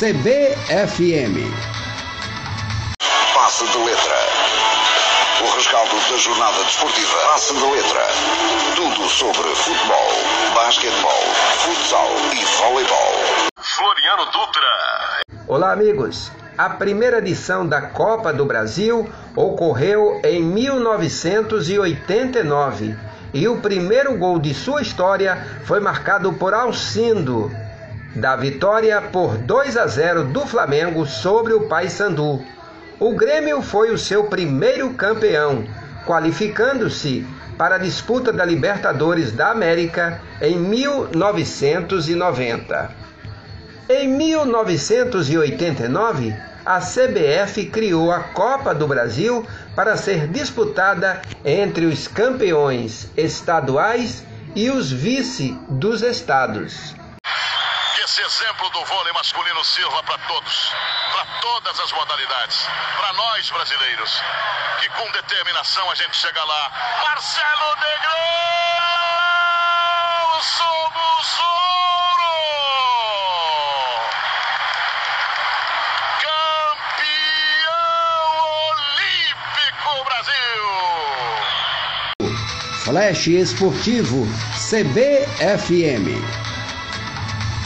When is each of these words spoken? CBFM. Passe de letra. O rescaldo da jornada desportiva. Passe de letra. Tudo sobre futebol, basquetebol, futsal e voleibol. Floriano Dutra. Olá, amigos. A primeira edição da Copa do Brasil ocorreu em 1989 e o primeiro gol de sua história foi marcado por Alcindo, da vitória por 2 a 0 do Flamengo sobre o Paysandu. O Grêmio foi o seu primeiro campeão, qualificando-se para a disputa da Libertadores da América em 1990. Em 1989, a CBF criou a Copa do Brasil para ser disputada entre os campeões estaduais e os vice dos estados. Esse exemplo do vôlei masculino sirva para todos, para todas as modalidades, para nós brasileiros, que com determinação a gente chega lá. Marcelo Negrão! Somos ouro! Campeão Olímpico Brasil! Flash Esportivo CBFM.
CBFM. 0.00 1.36
Passe 3.34 3.66
de 3.66 3.78
letra. 3.84 4.16
O 5.42 5.44
rescaldo 5.54 5.94
da 5.94 6.16
jornada 6.16 6.64
desportiva. 6.64 7.18
Passe 7.26 7.52
de 7.52 7.60
letra. 7.60 8.00
Tudo 8.76 9.06
sobre 9.10 9.54
futebol, 9.56 10.08
basquetebol, 10.54 11.22
futsal 11.58 12.08
e 12.32 12.42
voleibol. 12.56 13.12
Floriano 13.58 14.24
Dutra. 14.24 15.20
Olá, 15.46 15.72
amigos. 15.72 16.32
A 16.56 16.70
primeira 16.70 17.18
edição 17.18 17.68
da 17.68 17.82
Copa 17.82 18.32
do 18.32 18.46
Brasil 18.46 19.06
ocorreu 19.36 20.18
em 20.24 20.42
1989 20.42 22.96
e 23.34 23.46
o 23.46 23.60
primeiro 23.60 24.16
gol 24.16 24.38
de 24.38 24.54
sua 24.54 24.80
história 24.80 25.60
foi 25.66 25.78
marcado 25.78 26.32
por 26.32 26.54
Alcindo, 26.54 27.52
da 28.14 28.36
vitória 28.36 29.00
por 29.00 29.38
2 29.38 29.76
a 29.76 29.86
0 29.86 30.24
do 30.24 30.44
Flamengo 30.46 31.06
sobre 31.06 31.52
o 31.52 31.68
Paysandu. 31.68 32.44
O 32.98 33.14
Grêmio 33.14 33.62
foi 33.62 33.92
o 33.92 33.98
seu 33.98 34.24
primeiro 34.24 34.92
campeão, 34.94 35.64
qualificando-se 36.06 37.24
para 37.56 37.76
a 37.76 37.78
disputa 37.78 38.32
da 38.32 38.44
Libertadores 38.44 39.30
da 39.32 39.50
América 39.50 40.20
em 40.40 40.58
1990. 40.58 42.90
Em 43.88 44.08
1989, 44.08 46.34
a 46.64 46.78
CBF 46.78 47.66
criou 47.66 48.10
a 48.12 48.20
Copa 48.20 48.72
do 48.74 48.86
Brasil 48.86 49.44
para 49.74 49.96
ser 49.96 50.28
disputada 50.28 51.20
entre 51.44 51.86
os 51.86 52.06
campeões 52.06 53.10
estaduais 53.16 54.22
e 54.54 54.70
os 54.70 54.92
vice 54.92 55.58
dos 55.68 56.02
estados. 56.02 56.94
Esse 58.10 58.22
exemplo 58.22 58.68
do 58.70 58.84
vôlei 58.86 59.12
masculino 59.12 59.64
sirva 59.64 60.02
para 60.02 60.18
todos, 60.26 60.72
para 61.12 61.24
todas 61.40 61.78
as 61.78 61.92
modalidades, 61.92 62.66
para 62.96 63.12
nós 63.12 63.48
brasileiros, 63.50 64.20
que 64.80 64.88
com 64.88 65.08
determinação 65.12 65.88
a 65.88 65.94
gente 65.94 66.16
chega 66.16 66.42
lá. 66.42 66.72
Marcelo 67.04 67.76
Negrão! 67.76 68.10
Somos 70.42 71.38
ouro! 71.38 72.34
Campeão 76.66 77.70
Olímpico 78.72 80.04
Brasil! 80.04 80.66
Flash 82.82 83.28
Esportivo 83.28 84.26
CBFM. 84.68 86.49